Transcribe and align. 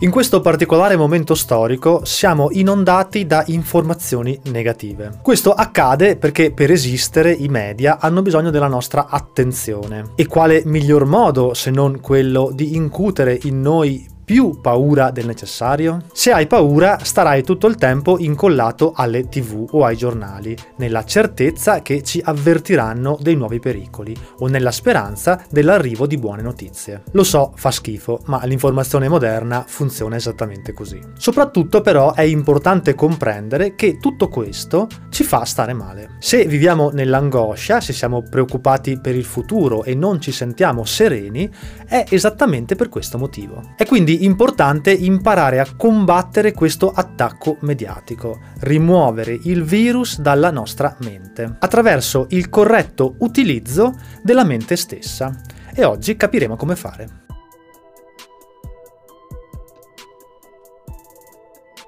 In 0.00 0.10
questo 0.10 0.40
particolare 0.40 0.96
momento 0.96 1.34
storico 1.34 2.04
siamo 2.04 2.48
inondati 2.50 3.26
da 3.26 3.44
informazioni 3.46 4.38
negative. 4.50 5.20
Questo 5.22 5.52
accade 5.52 6.16
perché 6.16 6.52
per 6.52 6.70
esistere 6.70 7.32
i 7.32 7.48
media 7.48 7.98
hanno 8.00 8.20
bisogno 8.20 8.50
della 8.50 8.66
nostra 8.66 9.06
attenzione. 9.06 10.10
E 10.16 10.26
quale 10.26 10.62
miglior 10.66 11.04
modo 11.04 11.54
se 11.54 11.70
non 11.70 12.00
quello 12.00 12.50
di 12.52 12.74
incutere 12.74 13.38
in 13.44 13.60
noi 13.60 14.12
più 14.24 14.60
paura 14.60 15.10
del 15.10 15.26
necessario? 15.26 16.04
Se 16.12 16.32
hai 16.32 16.46
paura, 16.46 16.98
starai 17.02 17.42
tutto 17.42 17.66
il 17.66 17.76
tempo 17.76 18.16
incollato 18.18 18.92
alle 18.94 19.28
tv 19.28 19.66
o 19.72 19.84
ai 19.84 19.96
giornali, 19.96 20.56
nella 20.76 21.04
certezza 21.04 21.82
che 21.82 22.02
ci 22.02 22.20
avvertiranno 22.24 23.18
dei 23.20 23.36
nuovi 23.36 23.60
pericoli 23.60 24.16
o 24.38 24.46
nella 24.46 24.70
speranza 24.70 25.44
dell'arrivo 25.50 26.06
di 26.06 26.16
buone 26.16 26.42
notizie. 26.42 27.02
Lo 27.12 27.22
so, 27.22 27.52
fa 27.54 27.70
schifo, 27.70 28.20
ma 28.26 28.40
l'informazione 28.44 29.08
moderna 29.08 29.64
funziona 29.66 30.16
esattamente 30.16 30.72
così. 30.72 30.98
Soprattutto 31.18 31.82
però 31.82 32.14
è 32.14 32.22
importante 32.22 32.94
comprendere 32.94 33.74
che 33.74 33.98
tutto 33.98 34.28
questo 34.28 34.88
ci 35.10 35.24
fa 35.24 35.44
stare 35.44 35.74
male. 35.74 36.16
Se 36.18 36.46
viviamo 36.46 36.90
nell'angoscia, 36.90 37.80
se 37.80 37.92
siamo 37.92 38.22
preoccupati 38.22 38.98
per 38.98 39.14
il 39.14 39.24
futuro 39.24 39.84
e 39.84 39.94
non 39.94 40.20
ci 40.20 40.32
sentiamo 40.32 40.84
sereni, 40.84 41.50
è 41.86 42.04
esattamente 42.08 42.74
per 42.74 42.88
questo 42.88 43.18
motivo. 43.18 43.72
È 43.76 43.84
quindi 43.84 44.13
importante 44.20 44.92
imparare 44.92 45.58
a 45.58 45.66
combattere 45.76 46.52
questo 46.52 46.92
attacco 46.92 47.56
mediatico, 47.60 48.40
rimuovere 48.60 49.38
il 49.44 49.64
virus 49.64 50.20
dalla 50.20 50.50
nostra 50.50 50.96
mente, 51.00 51.56
attraverso 51.58 52.26
il 52.30 52.48
corretto 52.48 53.16
utilizzo 53.18 53.98
della 54.22 54.44
mente 54.44 54.76
stessa. 54.76 55.34
E 55.74 55.84
oggi 55.84 56.16
capiremo 56.16 56.56
come 56.56 56.76
fare. 56.76 57.23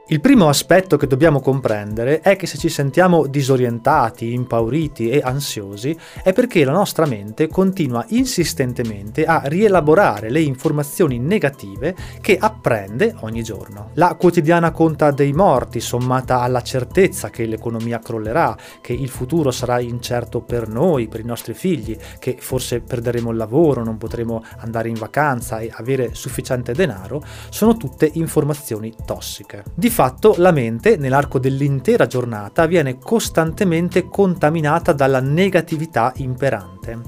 Il 0.09 0.21
primo 0.21 0.49
aspetto 0.49 0.97
che 0.97 1.09
dobbiamo 1.09 1.41
comprendere 1.41 2.21
è 2.21 2.37
che 2.37 2.47
se 2.47 2.59
ci 2.59 2.69
sentiamo 2.69 3.27
disorientati, 3.27 4.35
impauriti 4.35 5.11
e 5.11 5.21
ansiosi 5.21 5.99
è 6.23 6.33
perché 6.33 6.65
la 6.65 6.71
nostra 6.71 7.07
mente 7.07 7.49
continua 7.49 8.05
insistentemente 8.11 9.25
a 9.25 9.43
rielaborare 9.47 10.31
le 10.31 10.41
informazioni 10.43 11.19
negative 11.19 11.97
che 12.21 12.39
apprende 12.39 13.17
ogni 13.23 13.43
giorno. 13.43 13.91
La 13.95 14.15
quotidiana 14.15 14.71
conta 14.71 15.11
dei 15.11 15.33
morti 15.33 15.81
sommata 15.81 16.41
alla 16.41 16.63
certezza 16.63 17.29
che 17.29 17.45
l'economia 17.45 17.99
crollerà, 17.99 18.57
che 18.81 18.93
il 18.93 19.09
futuro 19.09 19.51
sarà 19.51 19.81
incerto 19.81 20.41
per 20.41 20.69
noi, 20.69 21.09
per 21.09 21.19
i 21.19 21.25
nostri 21.25 21.53
figli, 21.53 21.99
che 22.21 22.37
forse 22.39 22.79
perderemo 22.79 23.33
il 23.33 23.37
lavoro, 23.37 23.83
non 23.83 23.99
potremo 23.99 24.45
andare 24.59 24.89
in 24.89 24.95
vacanza 24.95 25.59
e 25.59 25.69
avere 25.75 26.15
sufficiente 26.15 26.75
denaro, 26.75 27.21
sono 27.49 27.77
tutte 27.77 28.09
informazioni 28.15 28.95
tossiche. 29.05 29.65
Di 29.75 29.95
fatto 29.97 30.35
la 30.37 30.51
mente 30.51 30.99
nell'arco 30.99 31.39
dell'intera 31.39 32.07
giornata 32.07 32.67
viene 32.67 32.99
costantemente 32.99 34.09
contaminata 34.11 34.93
dalla 34.93 35.21
negatività 35.21 36.13
imperante 36.17 36.99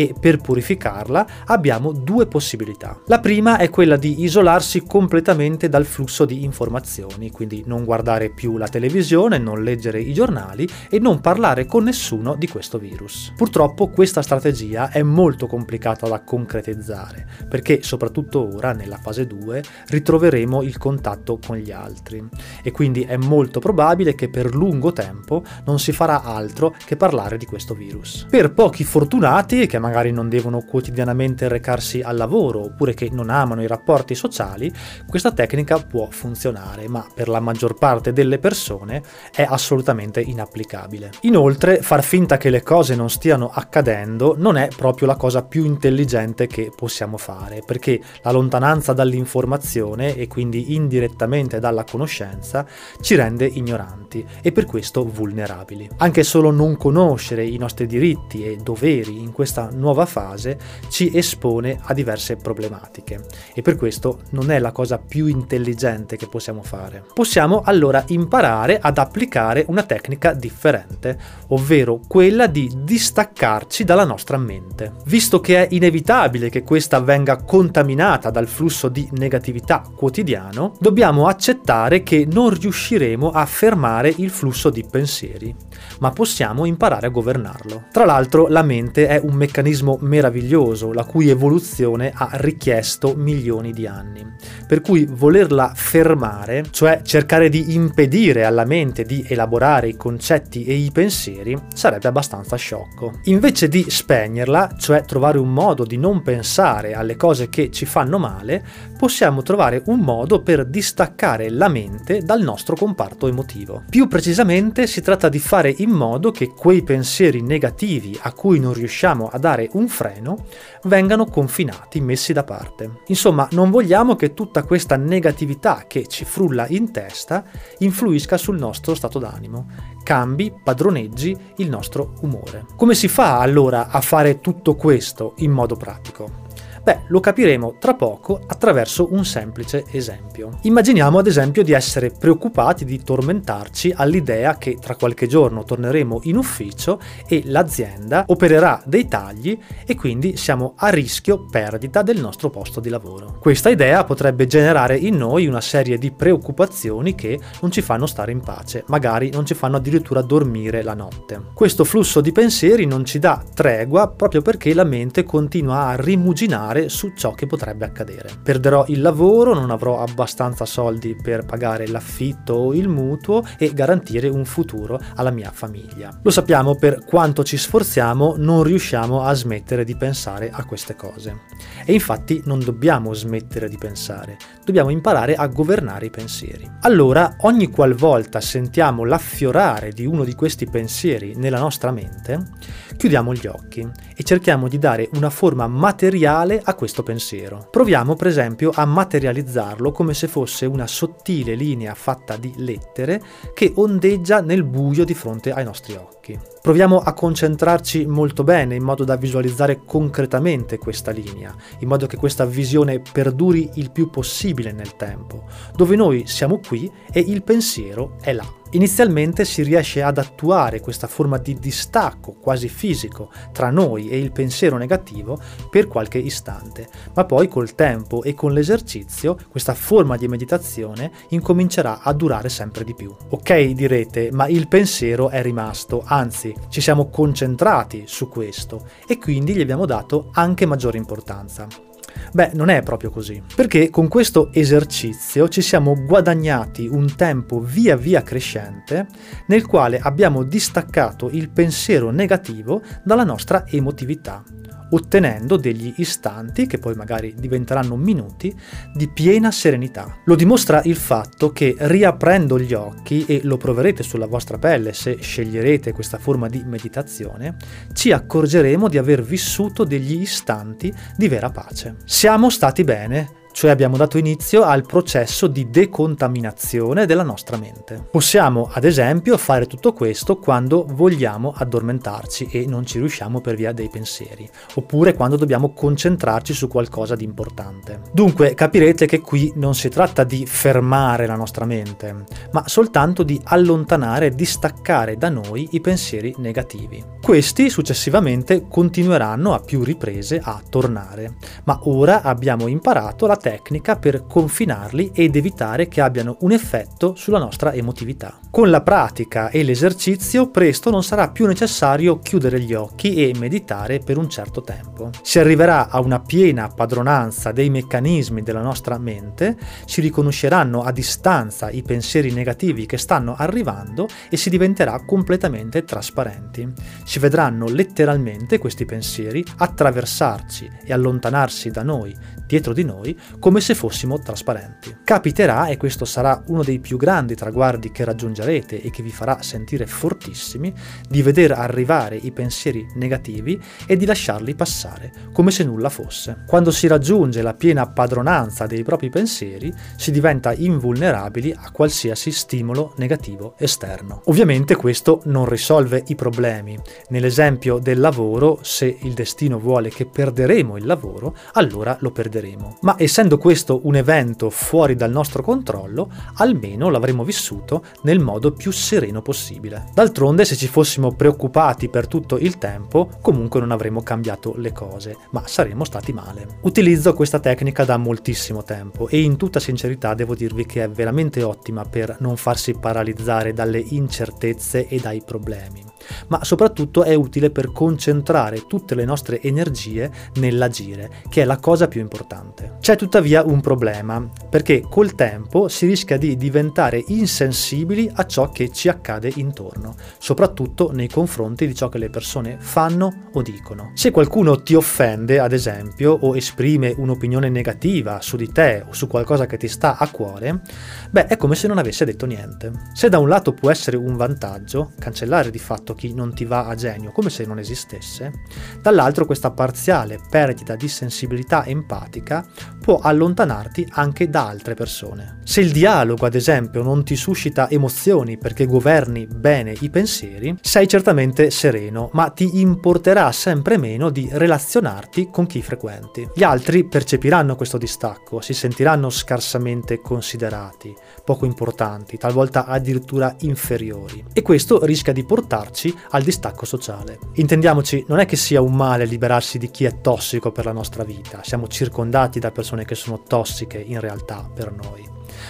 e 0.00 0.14
per 0.18 0.38
purificarla 0.38 1.26
abbiamo 1.44 1.92
due 1.92 2.26
possibilità. 2.26 2.98
La 3.04 3.20
prima 3.20 3.58
è 3.58 3.68
quella 3.68 3.98
di 3.98 4.22
isolarsi 4.22 4.82
completamente 4.86 5.68
dal 5.68 5.84
flusso 5.84 6.24
di 6.24 6.42
informazioni, 6.42 7.30
quindi 7.30 7.64
non 7.66 7.84
guardare 7.84 8.30
più 8.30 8.56
la 8.56 8.66
televisione, 8.66 9.36
non 9.36 9.62
leggere 9.62 10.00
i 10.00 10.14
giornali 10.14 10.66
e 10.88 10.98
non 10.98 11.20
parlare 11.20 11.66
con 11.66 11.84
nessuno 11.84 12.34
di 12.34 12.48
questo 12.48 12.78
virus. 12.78 13.34
Purtroppo 13.36 13.88
questa 13.88 14.22
strategia 14.22 14.88
è 14.88 15.02
molto 15.02 15.46
complicata 15.46 16.08
da 16.08 16.22
concretizzare, 16.22 17.26
perché 17.46 17.82
soprattutto 17.82 18.48
ora, 18.54 18.72
nella 18.72 18.96
fase 18.96 19.26
2, 19.26 19.62
ritroveremo 19.88 20.62
il 20.62 20.78
contatto 20.78 21.38
con 21.44 21.56
gli 21.56 21.72
altri 21.72 22.26
e 22.62 22.70
quindi 22.70 23.02
è 23.02 23.18
molto 23.18 23.60
probabile 23.60 24.14
che 24.14 24.30
per 24.30 24.54
lungo 24.54 24.94
tempo 24.94 25.42
non 25.66 25.78
si 25.78 25.92
farà 25.92 26.22
altro 26.22 26.74
che 26.86 26.96
parlare 26.96 27.36
di 27.36 27.44
questo 27.44 27.74
virus. 27.74 28.26
Per 28.30 28.54
pochi 28.54 28.82
fortunati 28.82 29.66
che 29.66 29.78
magari 29.78 29.88
non 30.10 30.28
devono 30.28 30.62
quotidianamente 30.62 31.48
recarsi 31.48 32.00
al 32.00 32.16
lavoro 32.16 32.64
oppure 32.64 32.94
che 32.94 33.08
non 33.10 33.30
amano 33.30 33.62
i 33.62 33.66
rapporti 33.66 34.14
sociali, 34.14 34.72
questa 35.06 35.32
tecnica 35.32 35.78
può 35.78 36.08
funzionare, 36.10 36.88
ma 36.88 37.06
per 37.14 37.28
la 37.28 37.40
maggior 37.40 37.74
parte 37.74 38.12
delle 38.12 38.38
persone 38.38 39.02
è 39.34 39.46
assolutamente 39.48 40.20
inapplicabile. 40.20 41.10
Inoltre, 41.22 41.82
far 41.82 42.02
finta 42.02 42.36
che 42.36 42.50
le 42.50 42.62
cose 42.62 42.94
non 42.94 43.10
stiano 43.10 43.50
accadendo 43.52 44.34
non 44.38 44.56
è 44.56 44.68
proprio 44.74 45.06
la 45.06 45.16
cosa 45.16 45.42
più 45.42 45.64
intelligente 45.64 46.46
che 46.46 46.70
possiamo 46.74 47.16
fare, 47.16 47.62
perché 47.64 48.00
la 48.22 48.30
lontananza 48.30 48.92
dall'informazione 48.92 50.16
e 50.16 50.26
quindi 50.26 50.74
indirettamente 50.74 51.58
dalla 51.58 51.84
conoscenza 51.84 52.66
ci 53.00 53.14
rende 53.14 53.46
ignoranti 53.46 54.24
e 54.42 54.52
per 54.52 54.66
questo 54.66 55.04
vulnerabili. 55.04 55.88
Anche 55.98 56.22
solo 56.22 56.50
non 56.50 56.76
conoscere 56.76 57.44
i 57.44 57.56
nostri 57.56 57.86
diritti 57.86 58.44
e 58.44 58.56
doveri 58.56 59.20
in 59.20 59.32
questa 59.32 59.68
nuova 59.80 60.06
fase 60.06 60.58
ci 60.88 61.10
espone 61.16 61.78
a 61.82 61.94
diverse 61.94 62.36
problematiche 62.36 63.24
e 63.54 63.62
per 63.62 63.76
questo 63.76 64.20
non 64.30 64.50
è 64.50 64.58
la 64.58 64.70
cosa 64.72 64.98
più 64.98 65.26
intelligente 65.26 66.16
che 66.16 66.28
possiamo 66.28 66.62
fare. 66.62 67.02
Possiamo 67.12 67.62
allora 67.64 68.04
imparare 68.08 68.78
ad 68.80 68.98
applicare 68.98 69.64
una 69.68 69.82
tecnica 69.82 70.32
differente, 70.32 71.18
ovvero 71.48 72.00
quella 72.06 72.46
di 72.46 72.70
distaccarci 72.82 73.84
dalla 73.84 74.04
nostra 74.04 74.36
mente. 74.36 74.92
Visto 75.06 75.40
che 75.40 75.66
è 75.66 75.74
inevitabile 75.74 76.50
che 76.50 76.62
questa 76.62 77.00
venga 77.00 77.42
contaminata 77.42 78.30
dal 78.30 78.46
flusso 78.46 78.88
di 78.88 79.08
negatività 79.12 79.82
quotidiano, 79.94 80.74
dobbiamo 80.78 81.26
accettare 81.26 82.02
che 82.02 82.26
non 82.30 82.50
riusciremo 82.50 83.30
a 83.30 83.46
fermare 83.46 84.12
il 84.16 84.30
flusso 84.30 84.70
di 84.70 84.84
pensieri, 84.88 85.54
ma 86.00 86.10
possiamo 86.10 86.64
imparare 86.64 87.06
a 87.06 87.10
governarlo. 87.10 87.84
Tra 87.90 88.04
l'altro 88.04 88.48
la 88.48 88.62
mente 88.62 89.06
è 89.06 89.20
un 89.22 89.34
meccanismo 89.34 89.59
meccanismo 89.60 89.98
meraviglioso, 90.00 90.92
la 90.92 91.04
cui 91.04 91.28
evoluzione 91.28 92.10
ha 92.14 92.30
richiesto 92.32 93.14
milioni 93.14 93.72
di 93.72 93.86
anni. 93.86 94.26
Per 94.66 94.80
cui 94.80 95.06
volerla 95.08 95.72
fermare, 95.74 96.64
cioè 96.70 97.02
cercare 97.02 97.48
di 97.48 97.74
impedire 97.74 98.44
alla 98.44 98.64
mente 98.64 99.04
di 99.04 99.24
elaborare 99.28 99.88
i 99.88 99.96
concetti 99.96 100.64
e 100.64 100.74
i 100.74 100.90
pensieri, 100.90 101.56
sarebbe 101.74 102.08
abbastanza 102.08 102.56
sciocco. 102.56 103.18
Invece 103.24 103.68
di 103.68 103.84
spegnerla, 103.88 104.76
cioè 104.78 105.04
trovare 105.04 105.38
un 105.38 105.52
modo 105.52 105.84
di 105.84 105.98
non 105.98 106.22
pensare 106.22 106.94
alle 106.94 107.16
cose 107.16 107.48
che 107.48 107.70
ci 107.70 107.84
fanno 107.84 108.18
male, 108.18 108.64
possiamo 108.96 109.42
trovare 109.42 109.82
un 109.86 110.00
modo 110.00 110.42
per 110.42 110.66
distaccare 110.66 111.50
la 111.50 111.68
mente 111.68 112.20
dal 112.20 112.42
nostro 112.42 112.76
comparto 112.76 113.26
emotivo. 113.26 113.82
Più 113.88 114.08
precisamente 114.08 114.86
si 114.86 115.00
tratta 115.00 115.28
di 115.28 115.38
fare 115.38 115.74
in 115.78 115.90
modo 115.90 116.30
che 116.30 116.48
quei 116.48 116.82
pensieri 116.82 117.42
negativi 117.42 118.18
a 118.22 118.32
cui 118.32 118.58
non 118.58 118.72
riusciamo 118.72 119.28
a 119.30 119.38
dare 119.50 119.68
un 119.72 119.88
freno 119.88 120.46
vengano 120.84 121.26
confinati, 121.26 122.00
messi 122.00 122.32
da 122.32 122.44
parte. 122.44 123.00
Insomma, 123.06 123.48
non 123.52 123.70
vogliamo 123.70 124.14
che 124.14 124.32
tutta 124.32 124.62
questa 124.62 124.96
negatività 124.96 125.84
che 125.86 126.06
ci 126.06 126.24
frulla 126.24 126.66
in 126.68 126.92
testa 126.92 127.44
influisca 127.78 128.36
sul 128.36 128.58
nostro 128.58 128.94
stato 128.94 129.18
d'animo, 129.18 129.66
cambi, 130.02 130.52
padroneggi 130.62 131.36
il 131.56 131.68
nostro 131.68 132.14
umore. 132.20 132.66
Come 132.76 132.94
si 132.94 133.08
fa 133.08 133.40
allora 133.40 133.88
a 133.88 134.00
fare 134.00 134.40
tutto 134.40 134.76
questo 134.76 135.34
in 135.38 135.50
modo 135.50 135.76
pratico? 135.76 136.48
Beh, 136.90 137.02
lo 137.06 137.20
capiremo 137.20 137.76
tra 137.78 137.94
poco 137.94 138.40
attraverso 138.48 139.12
un 139.12 139.24
semplice 139.24 139.84
esempio. 139.92 140.58
Immaginiamo 140.62 141.20
ad 141.20 141.28
esempio 141.28 141.62
di 141.62 141.70
essere 141.70 142.10
preoccupati, 142.10 142.84
di 142.84 143.00
tormentarci 143.00 143.92
all'idea 143.94 144.58
che 144.58 144.76
tra 144.80 144.96
qualche 144.96 145.28
giorno 145.28 145.62
torneremo 145.62 146.22
in 146.24 146.36
ufficio 146.36 146.98
e 147.28 147.42
l'azienda 147.44 148.24
opererà 148.26 148.82
dei 148.84 149.06
tagli 149.06 149.56
e 149.86 149.94
quindi 149.94 150.36
siamo 150.36 150.72
a 150.78 150.88
rischio 150.88 151.46
perdita 151.48 152.02
del 152.02 152.18
nostro 152.18 152.50
posto 152.50 152.80
di 152.80 152.88
lavoro. 152.88 153.36
Questa 153.38 153.68
idea 153.68 154.02
potrebbe 154.02 154.48
generare 154.48 154.96
in 154.96 155.16
noi 155.16 155.46
una 155.46 155.60
serie 155.60 155.96
di 155.96 156.10
preoccupazioni 156.10 157.14
che 157.14 157.38
non 157.60 157.70
ci 157.70 157.82
fanno 157.82 158.06
stare 158.06 158.32
in 158.32 158.40
pace, 158.40 158.82
magari 158.88 159.30
non 159.30 159.46
ci 159.46 159.54
fanno 159.54 159.76
addirittura 159.76 160.22
dormire 160.22 160.82
la 160.82 160.94
notte. 160.94 161.40
Questo 161.54 161.84
flusso 161.84 162.20
di 162.20 162.32
pensieri 162.32 162.84
non 162.84 163.04
ci 163.04 163.20
dà 163.20 163.40
tregua 163.54 164.08
proprio 164.08 164.42
perché 164.42 164.74
la 164.74 164.82
mente 164.82 165.22
continua 165.22 165.86
a 165.86 165.94
rimuginare 165.94 166.78
ragionare 166.80 166.88
su 166.88 167.12
ciò 167.14 167.32
che 167.32 167.46
potrebbe 167.46 167.84
accadere. 167.84 168.30
Perderò 168.42 168.84
il 168.88 169.00
lavoro, 169.00 169.54
non 169.54 169.70
avrò 169.70 170.00
abbastanza 170.00 170.64
soldi 170.64 171.16
per 171.20 171.44
pagare 171.44 171.86
l'affitto 171.86 172.54
o 172.54 172.74
il 172.74 172.88
mutuo 172.88 173.44
e 173.58 173.72
garantire 173.74 174.28
un 174.28 174.44
futuro 174.44 175.00
alla 175.16 175.30
mia 175.30 175.50
famiglia. 175.52 176.18
Lo 176.22 176.30
sappiamo, 176.30 176.76
per 176.76 177.04
quanto 177.04 177.44
ci 177.44 177.56
sforziamo 177.56 178.34
non 178.38 178.62
riusciamo 178.62 179.22
a 179.22 179.32
smettere 179.34 179.84
di 179.84 179.96
pensare 179.96 180.50
a 180.50 180.64
queste 180.64 180.96
cose. 180.96 181.42
E 181.84 181.92
infatti 181.92 182.40
non 182.44 182.60
dobbiamo 182.60 183.12
smettere 183.12 183.68
di 183.68 183.76
pensare, 183.76 184.36
dobbiamo 184.64 184.90
imparare 184.90 185.34
a 185.34 185.46
governare 185.46 186.06
i 186.06 186.10
pensieri. 186.10 186.68
Allora, 186.82 187.36
ogni 187.40 187.68
qualvolta 187.68 188.40
sentiamo 188.40 189.04
l'affiorare 189.04 189.92
di 189.92 190.06
uno 190.06 190.24
di 190.24 190.34
questi 190.34 190.66
pensieri 190.66 191.34
nella 191.36 191.58
nostra 191.58 191.90
mente, 191.90 192.48
chiudiamo 192.96 193.32
gli 193.32 193.46
occhi 193.46 193.88
e 194.14 194.22
cerchiamo 194.22 194.68
di 194.68 194.78
dare 194.78 195.08
una 195.14 195.30
forma 195.30 195.66
materiale 195.66 196.59
a 196.62 196.74
questo 196.74 197.02
pensiero. 197.02 197.68
Proviamo 197.70 198.14
per 198.14 198.26
esempio 198.26 198.70
a 198.74 198.84
materializzarlo 198.84 199.92
come 199.92 200.14
se 200.14 200.28
fosse 200.28 200.66
una 200.66 200.86
sottile 200.86 201.54
linea 201.54 201.94
fatta 201.94 202.36
di 202.36 202.52
lettere 202.56 203.22
che 203.54 203.72
ondeggia 203.76 204.40
nel 204.40 204.64
buio 204.64 205.04
di 205.04 205.14
fronte 205.14 205.52
ai 205.52 205.64
nostri 205.64 205.94
occhi. 205.94 206.38
Proviamo 206.60 206.98
a 206.98 207.12
concentrarci 207.12 208.06
molto 208.06 208.44
bene 208.44 208.74
in 208.74 208.82
modo 208.82 209.04
da 209.04 209.16
visualizzare 209.16 209.80
concretamente 209.84 210.78
questa 210.78 211.10
linea, 211.10 211.54
in 211.78 211.88
modo 211.88 212.06
che 212.06 212.16
questa 212.16 212.44
visione 212.44 213.00
perduri 213.00 213.70
il 213.74 213.90
più 213.90 214.10
possibile 214.10 214.72
nel 214.72 214.96
tempo, 214.96 215.44
dove 215.74 215.96
noi 215.96 216.26
siamo 216.26 216.60
qui 216.60 216.90
e 217.10 217.20
il 217.20 217.42
pensiero 217.42 218.16
è 218.20 218.32
là. 218.32 218.59
Inizialmente 218.72 219.44
si 219.44 219.64
riesce 219.64 220.00
ad 220.00 220.18
attuare 220.18 220.80
questa 220.80 221.08
forma 221.08 221.38
di 221.38 221.58
distacco 221.58 222.34
quasi 222.40 222.68
fisico 222.68 223.32
tra 223.52 223.68
noi 223.68 224.08
e 224.08 224.18
il 224.18 224.30
pensiero 224.30 224.76
negativo 224.76 225.40
per 225.68 225.88
qualche 225.88 226.18
istante, 226.18 226.88
ma 227.14 227.24
poi 227.24 227.48
col 227.48 227.74
tempo 227.74 228.22
e 228.22 228.34
con 228.34 228.52
l'esercizio 228.52 229.36
questa 229.50 229.74
forma 229.74 230.16
di 230.16 230.28
meditazione 230.28 231.10
incomincerà 231.30 232.00
a 232.02 232.12
durare 232.12 232.48
sempre 232.48 232.84
di 232.84 232.94
più. 232.94 233.12
Ok, 233.30 233.70
direte, 233.70 234.30
ma 234.30 234.46
il 234.46 234.68
pensiero 234.68 235.30
è 235.30 235.42
rimasto, 235.42 236.02
anzi 236.04 236.54
ci 236.68 236.80
siamo 236.80 237.08
concentrati 237.08 238.04
su 238.06 238.28
questo 238.28 238.86
e 239.04 239.18
quindi 239.18 239.52
gli 239.52 239.60
abbiamo 239.60 239.84
dato 239.84 240.30
anche 240.34 240.64
maggiore 240.64 240.96
importanza. 240.96 241.89
Beh, 242.32 242.50
non 242.54 242.68
è 242.68 242.82
proprio 242.82 243.10
così, 243.10 243.42
perché 243.54 243.90
con 243.90 244.08
questo 244.08 244.52
esercizio 244.52 245.48
ci 245.48 245.62
siamo 245.62 245.94
guadagnati 246.04 246.86
un 246.86 247.14
tempo 247.16 247.60
via 247.60 247.96
via 247.96 248.22
crescente 248.22 249.06
nel 249.46 249.66
quale 249.66 249.98
abbiamo 250.00 250.42
distaccato 250.42 251.28
il 251.30 251.50
pensiero 251.50 252.10
negativo 252.10 252.82
dalla 253.02 253.24
nostra 253.24 253.64
emotività 253.66 254.42
ottenendo 254.90 255.56
degli 255.56 255.94
istanti, 255.96 256.66
che 256.66 256.78
poi 256.78 256.94
magari 256.94 257.34
diventeranno 257.38 257.96
minuti, 257.96 258.54
di 258.94 259.08
piena 259.08 259.50
serenità. 259.50 260.18
Lo 260.24 260.34
dimostra 260.34 260.82
il 260.84 260.96
fatto 260.96 261.52
che 261.52 261.74
riaprendo 261.78 262.58
gli 262.58 262.74
occhi, 262.74 263.24
e 263.26 263.40
lo 263.44 263.56
proverete 263.56 264.02
sulla 264.02 264.26
vostra 264.26 264.58
pelle 264.58 264.92
se 264.92 265.18
sceglierete 265.20 265.92
questa 265.92 266.18
forma 266.18 266.48
di 266.48 266.62
meditazione, 266.64 267.56
ci 267.92 268.12
accorgeremo 268.12 268.88
di 268.88 268.98
aver 268.98 269.22
vissuto 269.22 269.84
degli 269.84 270.20
istanti 270.20 270.92
di 271.16 271.28
vera 271.28 271.50
pace. 271.50 271.96
Siamo 272.04 272.50
stati 272.50 272.84
bene, 272.84 273.38
cioè 273.52 273.70
abbiamo 273.70 273.96
dato 273.96 274.18
inizio 274.18 274.62
al 274.62 274.84
processo 274.86 275.46
di 275.46 275.70
decontaminazione 275.70 277.06
della 277.06 277.22
nostra 277.22 277.56
mente. 277.56 278.06
Possiamo, 278.10 278.70
ad 278.72 278.84
esempio, 278.84 279.36
fare 279.36 279.66
tutto 279.66 279.92
questo 279.92 280.36
quando 280.38 280.84
vogliamo 280.88 281.52
addormentarci 281.54 282.48
e 282.50 282.66
non 282.66 282.86
ci 282.86 282.98
riusciamo 282.98 283.40
per 283.40 283.56
via 283.56 283.72
dei 283.72 283.88
pensieri, 283.88 284.48
oppure 284.74 285.14
quando 285.14 285.36
dobbiamo 285.36 285.72
concentrarci 285.72 286.52
su 286.52 286.68
qualcosa 286.68 287.14
di 287.14 287.24
importante. 287.24 288.00
Dunque 288.12 288.54
capirete 288.54 289.06
che 289.06 289.20
qui 289.20 289.52
non 289.56 289.74
si 289.74 289.88
tratta 289.88 290.24
di 290.24 290.46
fermare 290.46 291.26
la 291.26 291.36
nostra 291.36 291.64
mente, 291.64 292.24
ma 292.52 292.64
soltanto 292.66 293.22
di 293.22 293.40
allontanare 293.44 294.26
e 294.26 294.34
distaccare 294.34 295.16
da 295.16 295.28
noi 295.28 295.68
i 295.72 295.80
pensieri 295.80 296.34
negativi. 296.38 297.02
Questi 297.20 297.70
successivamente 297.70 298.66
continueranno 298.68 299.54
a 299.54 299.60
più 299.60 299.82
riprese 299.82 300.40
a 300.42 300.60
tornare, 300.68 301.34
ma 301.64 301.78
ora 301.84 302.22
abbiamo 302.22 302.66
imparato 302.66 303.26
la 303.26 303.36
tecnica 303.40 303.96
per 303.96 304.26
confinarli 304.26 305.10
ed 305.12 305.34
evitare 305.34 305.88
che 305.88 306.00
abbiano 306.00 306.36
un 306.40 306.52
effetto 306.52 307.14
sulla 307.16 307.38
nostra 307.38 307.72
emotività. 307.72 308.38
Con 308.50 308.70
la 308.70 308.82
pratica 308.82 309.50
e 309.50 309.62
l'esercizio 309.62 310.50
presto 310.50 310.90
non 310.90 311.02
sarà 311.02 311.30
più 311.30 311.46
necessario 311.46 312.18
chiudere 312.18 312.60
gli 312.60 312.74
occhi 312.74 313.14
e 313.14 313.32
meditare 313.38 314.00
per 314.00 314.18
un 314.18 314.28
certo 314.28 314.62
tempo. 314.62 315.10
Si 315.22 315.38
arriverà 315.38 315.88
a 315.88 316.00
una 316.00 316.20
piena 316.20 316.68
padronanza 316.68 317.52
dei 317.52 317.70
meccanismi 317.70 318.42
della 318.42 318.60
nostra 318.60 318.98
mente, 318.98 319.56
si 319.86 320.00
riconosceranno 320.00 320.82
a 320.82 320.92
distanza 320.92 321.70
i 321.70 321.82
pensieri 321.82 322.32
negativi 322.32 322.86
che 322.86 322.98
stanno 322.98 323.34
arrivando 323.36 324.08
e 324.28 324.36
si 324.36 324.50
diventerà 324.50 325.04
completamente 325.04 325.84
trasparenti. 325.84 326.70
Si 327.04 327.18
vedranno 327.18 327.66
letteralmente 327.68 328.58
questi 328.58 328.84
pensieri 328.84 329.44
attraversarci 329.56 330.68
e 330.84 330.92
allontanarsi 330.92 331.70
da 331.70 331.82
noi, 331.82 332.14
dietro 332.46 332.72
di 332.72 332.84
noi, 332.84 333.16
come 333.38 333.60
se 333.60 333.74
fossimo 333.74 334.18
trasparenti. 334.18 334.98
Capiterà, 335.04 335.68
e 335.68 335.76
questo 335.76 336.04
sarà 336.04 336.42
uno 336.48 336.62
dei 336.62 336.78
più 336.78 336.96
grandi 336.96 337.34
traguardi 337.34 337.90
che 337.92 338.04
raggiungerete 338.04 338.82
e 338.82 338.90
che 338.90 339.02
vi 339.02 339.10
farà 339.10 339.42
sentire 339.42 339.86
fortissimi, 339.86 340.72
di 341.08 341.22
vedere 341.22 341.54
arrivare 341.54 342.16
i 342.16 342.32
pensieri 342.32 342.86
negativi 342.94 343.60
e 343.86 343.96
di 343.96 344.04
lasciarli 344.04 344.54
passare, 344.54 345.12
come 345.32 345.50
se 345.50 345.64
nulla 345.64 345.88
fosse. 345.88 346.44
Quando 346.46 346.70
si 346.70 346.86
raggiunge 346.86 347.42
la 347.42 347.54
piena 347.54 347.88
padronanza 347.88 348.66
dei 348.66 348.82
propri 348.82 349.10
pensieri, 349.10 349.72
si 349.96 350.10
diventa 350.10 350.52
invulnerabili 350.52 351.54
a 351.56 351.70
qualsiasi 351.70 352.30
stimolo 352.32 352.94
negativo 352.96 353.54
esterno. 353.58 354.22
Ovviamente 354.24 354.76
questo 354.76 355.22
non 355.24 355.46
risolve 355.46 356.02
i 356.06 356.14
problemi. 356.14 356.78
Nell'esempio 357.08 357.78
del 357.78 358.00
lavoro, 358.00 358.58
se 358.62 358.98
il 359.02 359.12
destino 359.12 359.58
vuole 359.58 359.90
che 359.90 360.06
perderemo 360.06 360.76
il 360.76 360.86
lavoro, 360.86 361.36
allora 361.52 361.96
lo 362.00 362.10
perderemo. 362.10 362.78
Ma 362.80 362.94
essendo 362.98 363.19
questo 363.38 363.80
un 363.84 363.96
evento 363.96 364.48
fuori 364.48 364.94
dal 364.94 365.10
nostro 365.10 365.42
controllo, 365.42 366.10
almeno 366.36 366.88
l'avremo 366.88 367.22
vissuto 367.22 367.84
nel 368.02 368.18
modo 368.18 368.52
più 368.52 368.70
sereno 368.70 369.20
possibile. 369.20 369.86
D'altronde, 369.92 370.44
se 370.44 370.56
ci 370.56 370.68
fossimo 370.68 371.12
preoccupati 371.12 371.88
per 371.88 372.06
tutto 372.06 372.38
il 372.38 372.56
tempo, 372.56 373.10
comunque 373.20 373.60
non 373.60 373.72
avremmo 373.72 374.02
cambiato 374.02 374.54
le 374.56 374.72
cose, 374.72 375.16
ma 375.32 375.42
saremmo 375.46 375.84
stati 375.84 376.12
male. 376.12 376.58
Utilizzo 376.62 377.12
questa 377.12 377.40
tecnica 377.40 377.84
da 377.84 377.96
moltissimo 377.96 378.62
tempo 378.62 379.08
e 379.08 379.20
in 379.20 379.36
tutta 379.36 379.60
sincerità 379.60 380.14
devo 380.14 380.34
dirvi 380.34 380.64
che 380.64 380.84
è 380.84 380.88
veramente 380.88 381.42
ottima 381.42 381.84
per 381.84 382.16
non 382.20 382.36
farsi 382.36 382.74
paralizzare 382.74 383.52
dalle 383.52 383.84
incertezze 383.84 384.86
e 384.86 384.98
dai 384.98 385.22
problemi 385.24 385.89
ma 386.28 386.44
soprattutto 386.44 387.02
è 387.02 387.14
utile 387.14 387.50
per 387.50 387.72
concentrare 387.72 388.66
tutte 388.66 388.94
le 388.94 389.04
nostre 389.04 389.40
energie 389.40 390.10
nell'agire, 390.34 391.10
che 391.28 391.42
è 391.42 391.44
la 391.44 391.58
cosa 391.58 391.88
più 391.88 392.00
importante. 392.00 392.76
C'è 392.80 392.96
tuttavia 392.96 393.44
un 393.44 393.60
problema, 393.60 394.28
perché 394.48 394.80
col 394.80 395.14
tempo 395.14 395.68
si 395.68 395.86
rischia 395.86 396.18
di 396.18 396.36
diventare 396.36 397.02
insensibili 397.08 398.10
a 398.12 398.26
ciò 398.26 398.50
che 398.50 398.70
ci 398.70 398.88
accade 398.88 399.32
intorno, 399.36 399.94
soprattutto 400.18 400.90
nei 400.92 401.08
confronti 401.08 401.66
di 401.66 401.74
ciò 401.74 401.88
che 401.88 401.98
le 401.98 402.10
persone 402.10 402.56
fanno 402.58 403.28
o 403.32 403.42
dicono. 403.42 403.92
Se 403.94 404.10
qualcuno 404.10 404.62
ti 404.62 404.74
offende, 404.74 405.38
ad 405.38 405.52
esempio, 405.52 406.16
o 406.20 406.36
esprime 406.36 406.94
un'opinione 406.96 407.48
negativa 407.48 408.20
su 408.20 408.36
di 408.36 408.50
te 408.50 408.84
o 408.88 408.92
su 408.92 409.06
qualcosa 409.06 409.46
che 409.46 409.56
ti 409.56 409.68
sta 409.68 409.96
a 409.96 410.08
cuore, 410.08 410.62
beh, 411.10 411.26
è 411.26 411.36
come 411.36 411.54
se 411.54 411.68
non 411.68 411.78
avesse 411.78 412.04
detto 412.04 412.26
niente. 412.26 412.72
Se 412.92 413.08
da 413.08 413.18
un 413.18 413.28
lato 413.28 413.52
può 413.52 413.70
essere 413.70 413.96
un 413.96 414.16
vantaggio, 414.16 414.92
cancellare 414.98 415.50
di 415.50 415.58
fatto 415.58 415.94
chi 416.00 416.14
non 416.14 416.32
ti 416.32 416.46
va 416.46 416.64
a 416.66 416.74
genio, 416.74 417.12
come 417.12 417.28
se 417.28 417.44
non 417.44 417.58
esistesse, 417.58 418.32
dall'altro 418.80 419.26
questa 419.26 419.50
parziale 419.50 420.18
perdita 420.30 420.74
di 420.74 420.88
sensibilità 420.88 421.66
empatica 421.66 422.46
può 422.80 423.00
allontanarti 423.00 423.86
anche 423.90 424.30
da 424.30 424.48
altre 424.48 424.72
persone. 424.72 425.40
Se 425.44 425.60
il 425.60 425.72
dialogo, 425.72 426.24
ad 426.24 426.34
esempio, 426.34 426.82
non 426.82 427.04
ti 427.04 427.16
suscita 427.16 427.68
emozioni 427.68 428.38
perché 428.38 428.64
governi 428.64 429.26
bene 429.26 429.74
i 429.80 429.90
pensieri, 429.90 430.56
sei 430.62 430.88
certamente 430.88 431.50
sereno, 431.50 432.08
ma 432.14 432.30
ti 432.30 432.60
importerà 432.60 433.30
sempre 433.30 433.76
meno 433.76 434.08
di 434.08 434.26
relazionarti 434.32 435.28
con 435.30 435.44
chi 435.44 435.60
frequenti. 435.60 436.26
Gli 436.34 436.42
altri 436.42 436.88
percepiranno 436.88 437.56
questo 437.56 437.76
distacco, 437.76 438.40
si 438.40 438.54
sentiranno 438.54 439.10
scarsamente 439.10 440.00
considerati, 440.00 440.94
poco 441.24 441.44
importanti, 441.44 442.16
talvolta 442.16 442.64
addirittura 442.64 443.34
inferiori, 443.40 444.24
e 444.32 444.40
questo 444.40 444.82
rischia 444.86 445.12
di 445.12 445.24
portarci 445.24 445.89
al 446.10 446.22
distacco 446.22 446.64
sociale. 446.64 447.18
Intendiamoci, 447.34 448.04
non 448.08 448.18
è 448.18 448.26
che 448.26 448.36
sia 448.36 448.60
un 448.60 448.74
male 448.74 449.04
liberarsi 449.04 449.58
di 449.58 449.70
chi 449.70 449.84
è 449.84 450.00
tossico 450.00 450.52
per 450.52 450.64
la 450.64 450.72
nostra 450.72 451.04
vita, 451.04 451.40
siamo 451.42 451.68
circondati 451.68 452.38
da 452.38 452.50
persone 452.50 452.84
che 452.84 452.94
sono 452.94 453.22
tossiche 453.22 453.78
in 453.78 454.00
realtà 454.00 454.48
per 454.52 454.72
noi. 454.72 455.08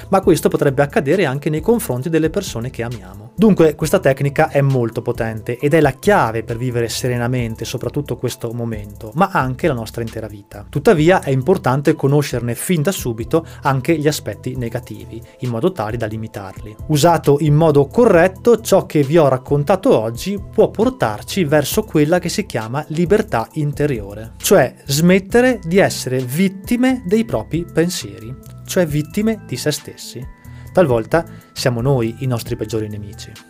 Ma 0.09 0.21
questo 0.21 0.49
potrebbe 0.49 0.83
accadere 0.83 1.25
anche 1.25 1.51
nei 1.51 1.61
confronti 1.61 2.09
delle 2.09 2.31
persone 2.31 2.71
che 2.71 2.83
amiamo. 2.83 3.30
Dunque 3.35 3.75
questa 3.75 4.01
tecnica 4.01 4.49
è 4.51 4.61
molto 4.61 5.01
potente 5.03 5.57
ed 5.59 5.73
è 5.73 5.81
la 5.81 5.93
chiave 5.93 6.43
per 6.43 6.59
vivere 6.59 6.89
serenamente 6.89 7.65
soprattutto 7.65 8.17
questo 8.17 8.53
momento, 8.53 9.13
ma 9.15 9.31
anche 9.33 9.67
la 9.67 9.73
nostra 9.73 10.03
intera 10.03 10.27
vita. 10.27 10.67
Tuttavia 10.69 11.23
è 11.23 11.31
importante 11.31 11.95
conoscerne 11.95 12.55
fin 12.55 12.83
da 12.83 12.93
subito 12.93 13.47
anche 13.63 13.97
gli 13.97 14.07
aspetti 14.07 14.57
negativi, 14.57 15.23
in 15.41 15.51
modo 15.51 15.73
tale 15.73 15.97
da 15.97 16.07
limitarli. 16.07 16.77
Usato 16.89 17.39
in 17.41 17.55
modo 17.55 17.87
corretto, 17.87 18.61
ciò 18.61 18.85
che 18.85 19.03
vi 19.03 19.17
ho 19.17 19.29
raccontato 19.29 19.99
oggi 19.99 20.39
può 20.53 20.71
portarci 20.71 21.45
verso 21.45 21.83
quella 21.85 22.19
che 22.19 22.29
si 22.29 22.45
chiama 22.45 22.85
libertà 22.89 23.49
interiore, 23.53 24.35
cioè 24.37 24.75
smettere 24.85 25.61
di 25.65 25.79
essere 25.79 26.19
vittime 26.19 27.03
dei 27.07 27.25
propri 27.25 27.65
pensieri, 27.65 28.35
cioè 28.67 28.87
vittime 28.87 29.45
di 29.47 29.57
se 29.57 29.71
stessi. 29.71 30.39
Talvolta 30.73 31.25
siamo 31.53 31.81
noi 31.81 32.17
i 32.19 32.27
nostri 32.27 32.57
peggiori 32.57 32.89
nemici. 32.89 33.50